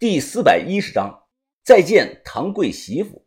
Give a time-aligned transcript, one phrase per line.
[0.00, 1.28] 第四百一十章，
[1.62, 3.26] 再见唐贵媳妇。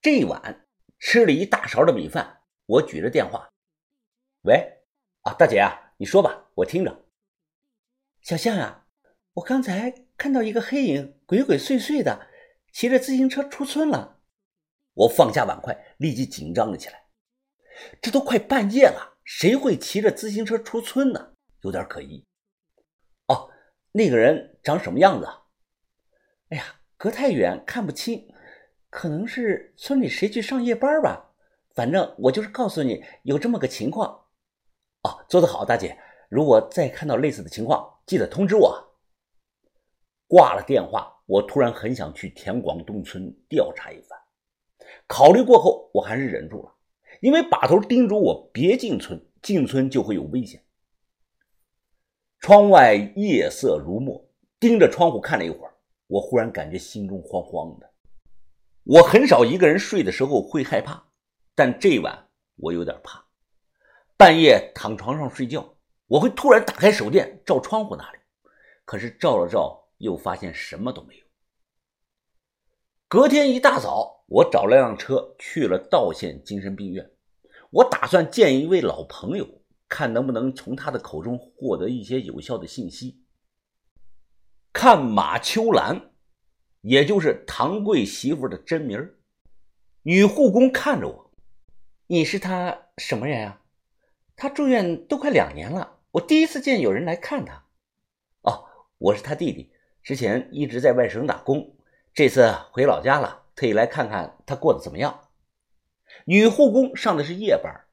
[0.00, 0.66] 这一晚
[0.98, 3.52] 吃了一大勺的米饭，我举着电话
[4.44, 4.78] ：“喂，
[5.24, 7.04] 啊，大姐啊，你说吧，我听着。”
[8.24, 8.86] 小象啊，
[9.34, 12.30] 我刚才看到一个黑影鬼鬼祟祟的
[12.72, 14.22] 骑着自行车出村了。
[14.94, 17.04] 我放下碗筷，立即紧张了起来。
[18.00, 21.34] 这都快半夜了，谁会骑着自行车出村呢？
[21.60, 22.26] 有点可疑。
[23.92, 25.26] 那个人长什么样子？
[26.50, 26.64] 哎呀，
[26.96, 28.32] 隔太远看不清，
[28.90, 31.32] 可能是村里谁去上夜班吧。
[31.74, 34.24] 反正我就是告诉你有这么个情况。
[35.02, 35.96] 哦，做得好，大姐。
[36.28, 38.84] 如果再看到类似的情况，记得通知我。
[40.26, 44.18] 挂了电话，我突然很想去田广东村调查一番。
[45.06, 46.74] 考虑过后，我还是忍住了，
[47.20, 50.62] 因为把头叮嘱我别进村，进村就会有危险。
[52.40, 54.24] 窗外夜色如墨，
[54.60, 55.74] 盯着窗户看了一会儿，
[56.06, 57.90] 我忽然感觉心中慌慌的。
[58.84, 61.04] 我很少一个人睡的时候会害怕，
[61.54, 63.24] 但这晚我有点怕。
[64.16, 65.76] 半夜躺床上睡觉，
[66.06, 68.18] 我会突然打开手电照窗户那里，
[68.84, 71.24] 可是照了照又发现什么都没有。
[73.08, 77.10] 隔天一大早，我找了辆车去了道县精神病院，
[77.70, 79.46] 我打算见一位老朋友。
[79.88, 83.24] 看能不能从他的口中获得一些有效的信息。
[84.72, 86.10] 看马秋兰，
[86.82, 89.14] 也就是唐贵媳妇的真名
[90.02, 91.30] 女护工看着我
[92.06, 93.62] ：“你是她什么人啊？
[94.36, 97.64] 她住院都快两年了，我第一次见有人来看她。
[98.42, 98.64] 哦，
[98.98, 99.72] 我是她弟弟，
[100.02, 101.76] 之前一直在外省打工，
[102.14, 105.28] 这次回老家了，特意来看看她过得怎么样。”
[106.24, 107.87] 女护工上的是夜班。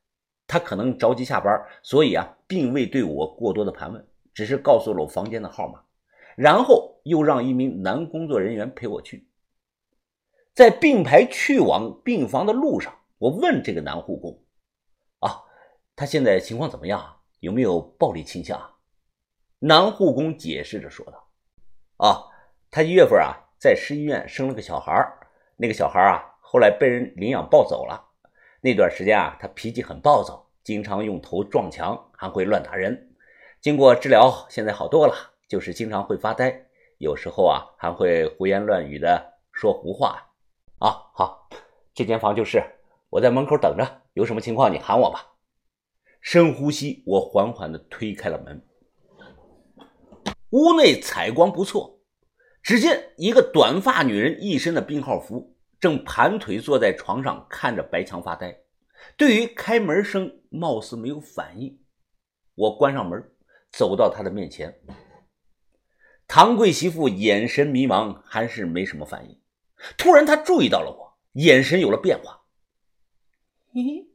[0.47, 5.81] 他可能着急下班，所以啊，并未对我过多的盘问，只是告诉了我房间的号码，
[6.35, 9.27] 然后又让一名男工作人员陪我去。
[10.53, 14.39] 在并排去往病房的路上，我问这个男护工
[15.19, 15.43] ：“啊，
[15.95, 17.17] 他现在情况怎么样？
[17.39, 18.59] 有没有暴力倾向？”
[19.59, 21.27] 男护工解释着说道
[21.97, 22.23] ：“啊，
[22.69, 24.93] 他一月份啊，在市医院生了个小孩
[25.57, 28.04] 那个小孩啊，后来被人领养抱走了。”
[28.65, 33.13] 那段时间啊，他脾气很暴躁，经常用头撞墙，还会乱打人。
[33.61, 35.13] 经过治疗，现在好多了，
[35.47, 36.65] 就是经常会发呆，
[36.97, 40.17] 有时候啊还会胡言乱语的说胡话。
[40.79, 41.47] 啊，好，
[41.93, 42.59] 这间房就是，
[43.11, 45.33] 我在门口等着，有什么情况你喊我吧。
[46.19, 48.65] 深呼吸，我缓缓地推开了门。
[50.49, 51.99] 屋内采光不错，
[52.63, 55.54] 只见一个短发女人，一身的病号服。
[55.79, 58.61] 正盘腿坐在床上看着白墙发呆，
[59.17, 61.79] 对于开门声貌似没有反应。
[62.55, 63.31] 我关上门，
[63.71, 64.79] 走到他的面前。
[66.27, 69.39] 唐贵媳妇眼神迷茫，还是没什么反应。
[69.97, 72.45] 突然，她注意到了我，眼神有了变化。
[73.73, 74.07] 嘿，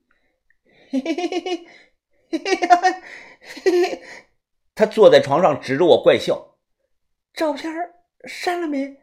[0.91, 3.03] 嘿嘿嘿嘿嘿嘿
[3.65, 4.03] 嘿，
[4.75, 6.57] 她坐在床上指着我怪笑
[7.35, 7.73] ：“照片
[8.25, 9.01] 删了没？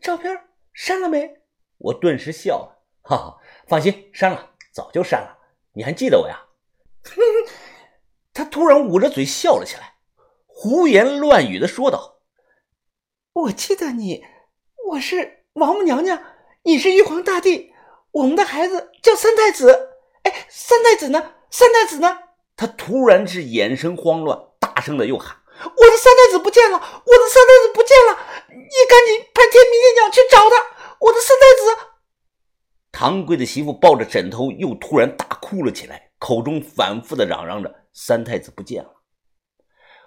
[0.00, 0.38] 照片
[0.72, 1.38] 删了没？”
[1.78, 3.38] 我顿时笑了，哈哈，
[3.68, 5.38] 放心，删了，早就删了。
[5.72, 6.46] 你还记得我呀？
[8.32, 9.94] 他突然捂着嘴笑了起来，
[10.46, 12.20] 胡言乱语的说道
[13.32, 14.24] ：“我记得你，
[14.88, 16.22] 我是王母娘娘，
[16.62, 17.72] 你是玉皇大帝，
[18.10, 19.98] 我们的孩子叫三太子。
[20.22, 21.34] 哎，三太子呢？
[21.50, 22.18] 三太子呢？”
[22.56, 26.78] 他突然是眼神慌乱，大声的又喊：“我的三太子不见了！
[26.78, 28.18] 我的三太子不见了！
[28.48, 30.56] 你赶紧派天兵天将去找他！”
[31.00, 31.88] 我的三太子，
[32.90, 38.90] 唐贵的媳妇抱着枕头，又突然大哭了起来，口中反复的嚷嚷着：“三太子不见了。”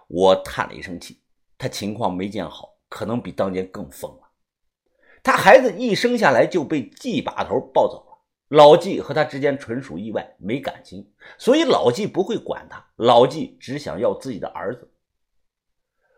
[0.07, 1.22] 我叹了一声气，
[1.57, 4.31] 他情况没见好，可能比当年更疯了。
[5.22, 8.17] 他孩子一生下来就被季把头抱走了，
[8.47, 14.91] 老季和他之间纯属意外，没感情，所以老季不会管他，老季只想要自己的儿子。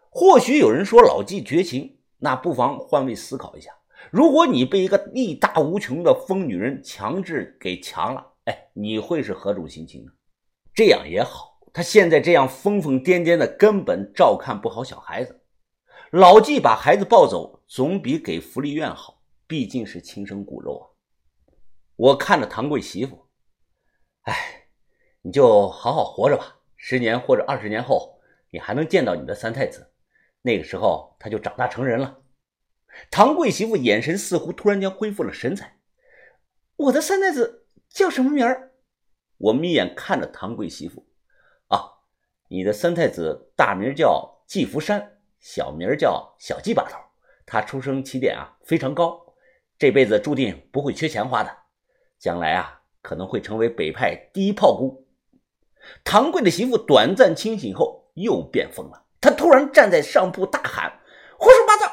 [0.10, 3.72] 或许有人说老季绝情，那不妨换位思考一下。
[4.10, 10.12] 如果你被一个力大无穷的疯女人强制给强了，哎，你会是何种心情呢？
[10.74, 15.42] 这样也好，他现在这样疯疯癫癫的，根本照看不好小孩子。
[16.12, 20.84] 老纪把孩子抱走，总比给福利院好，毕竟是亲生骨肉啊。
[21.96, 23.28] 我看着唐贵媳妇，
[24.24, 24.66] 哎，
[25.22, 28.20] 你就好好活着吧，十年或者二十年后，
[28.50, 29.90] 你还能见到你的三太子，
[30.42, 32.18] 那个时候他就长大成人了。
[33.10, 35.80] 唐贵媳妇眼神似乎突然间恢复了神采。
[36.76, 38.72] 我的三太子叫什么名儿？
[39.38, 41.08] 我眯眼看着唐贵媳妇。
[41.68, 41.82] 啊，
[42.50, 46.98] 你的三太子大名叫季福山，小名叫小季把头，
[47.46, 49.34] 他出生起点啊非常高，
[49.78, 51.58] 这辈子注定不会缺钱花的，
[52.20, 55.08] 将来啊可能会成为北派第一炮姑。
[56.04, 61.00] 唐贵的媳妇短暂清醒后又变疯了，她突然站在上铺大喊
[61.40, 61.91] ：“胡说八道！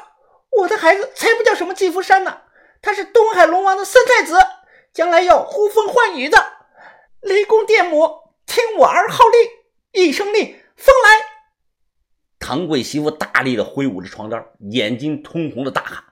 [0.59, 2.41] 我的孩子才不叫什么季福山呢，
[2.81, 4.37] 他是东海龙王的三太子，
[4.93, 6.37] 将来要呼风唤雨的。
[7.21, 8.09] 雷公电母，
[8.45, 11.25] 听我儿号令，一声令，风来！”
[12.39, 16.03] 唐贵媳妇大力的挥舞着床单，眼睛通红的大喊：“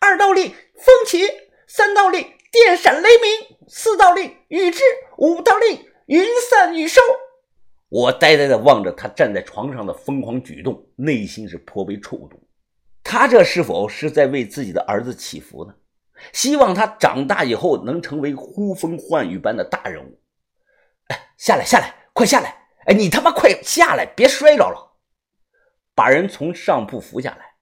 [0.00, 1.26] 二道令，风起；
[1.66, 4.82] 三道令，电闪雷鸣；四道令，雨至；
[5.18, 7.00] 五道令，云散雨收。”
[7.90, 12.40] 我呆呆的望着他站在床上的疯狂举动，内心是颇为触动。
[13.14, 15.72] 他这是否是在为自己的儿子祈福呢？
[16.32, 20.20] 希望他长大以后能成为呼风唤雨般的大人物。
[21.06, 22.66] 哎，下来，下来，快下来！
[22.86, 24.96] 哎，你他妈快下来，别摔着了！
[25.94, 27.54] 把人从上铺扶下来，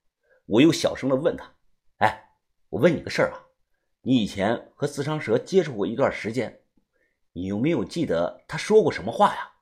[0.47, 1.53] 我又小声的问他
[2.01, 2.31] ：“哎，
[2.71, 3.45] 我问你个事儿啊，
[4.01, 6.61] 你以前和四伤蛇接触过一段时间，
[7.35, 9.53] 你有没有记得他说过什么话呀？”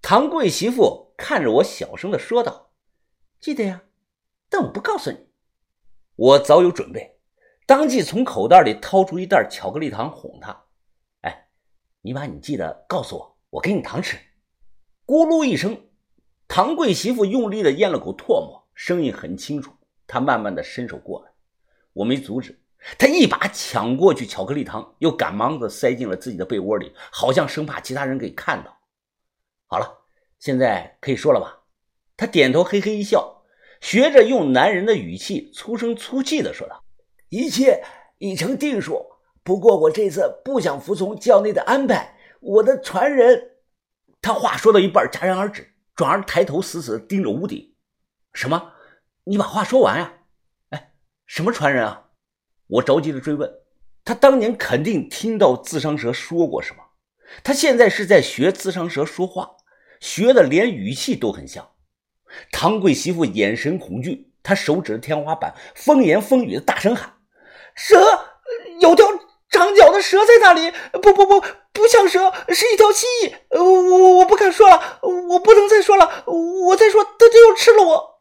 [0.00, 2.70] 唐贵媳妇看着我，小声的说道
[3.42, 3.82] ：“记得呀，
[4.48, 5.18] 但我不告诉你。
[6.16, 7.18] 我早有准备，
[7.66, 10.64] 当即从口袋里掏出一袋巧克力糖，哄他
[11.22, 11.48] ：‘哎，
[12.00, 14.16] 你把你记得告诉我，我给你糖吃。’
[15.06, 15.80] 咕噜一声，
[16.48, 19.72] 唐贵媳妇用力的咽了口唾沫，声音很清楚。
[20.06, 21.30] 她慢慢的伸手过来，
[21.92, 22.60] 我没阻止，
[22.98, 28.76] 她一把抢过去巧克力糖，又赶忙的塞进了自己的被窝里，好像生怕其他人给看到。”
[29.70, 29.98] 好了，
[30.38, 31.62] 现在可以说了吧？
[32.16, 33.37] 他点头，嘿嘿一笑，
[33.80, 36.84] 学着用男人的语气，粗声粗气的说道
[37.30, 37.82] ：“一切
[38.18, 39.06] 已成定数。
[39.42, 42.16] 不过我这次不想服从教内的安排。
[42.40, 43.52] 我的传人……”
[44.20, 47.74] 他话说到一半戛然而止，转而抬头死死的盯着屋顶。
[48.32, 48.72] 什么？
[49.24, 50.12] 你把话说完呀？
[50.70, 50.92] 哎，
[51.26, 52.10] 什么传人啊？
[52.66, 53.50] 我着急的追问。
[54.04, 56.82] 他当年肯定听到自伤蛇说过什么，
[57.44, 59.56] 他现在是在学自伤蛇说话。
[60.00, 61.72] 学的连语气都很像，
[62.52, 67.14] 唐贵媳妇眼神恐惧，她手指着天花板，风言风语的大声喊
[67.74, 67.96] ：“蛇，
[68.80, 69.06] 有条
[69.50, 70.70] 长脚的蛇在那里！
[71.02, 71.40] 不不不，
[71.72, 73.32] 不像蛇，是一条蜥蜴！
[73.50, 78.20] 我我不敢说了，我不能再说了，我再说它就要吃了我。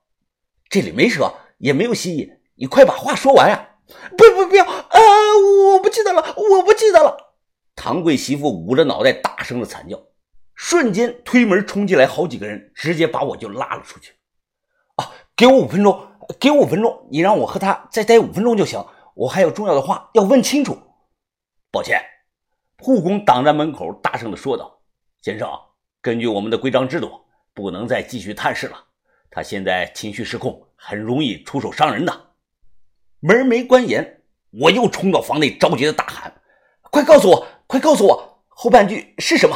[0.69, 3.69] 这里没蛇，也没有蜥蜴，你快把话说完呀！
[4.17, 4.99] 不不不要啊！
[5.71, 7.35] 我不记得了，我不记得了！
[7.75, 10.01] 唐贵媳妇捂着脑袋，大声的惨叫。
[10.57, 14.13] 瞬间推门冲进来好几个人，直接把我就拉了出去。
[14.95, 16.07] 啊，给我五分钟，
[16.39, 18.83] 给我五分钟，你让我和他再待五分钟就行，
[19.13, 20.75] 我还有重要的话要问清楚。
[21.71, 22.01] 抱歉，
[22.79, 24.81] 护工挡在门口，大声的说道
[25.21, 25.47] ：“先生，
[26.01, 27.11] 根据我们的规章制度，
[27.53, 28.83] 不能再继续探视了。
[29.29, 32.31] 他现在情绪失控，很容易出手伤人的。”
[33.21, 36.33] 门没关严，我又冲到房内，着急的大喊
[36.89, 39.55] ：“快告诉我，快告诉我，后半句是什么？”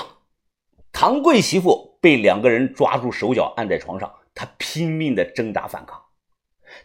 [0.91, 5.99] 唐贵媳妇被两个人抓住手脚，按在床上，她拼命的挣扎反抗。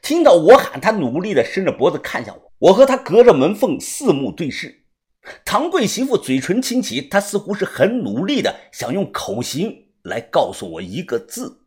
[0.00, 4.84] 听到我喊，她努力的伸着脖子看向我，我和她隔着门缝四目对视。
[5.44, 11.65] 唐贵媳妇嘴唇轻启，她似乎是很努力的想用口型来告诉我一个字。